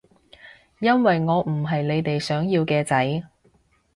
[0.79, 3.21] 因為我唔係你哋想要嘅仔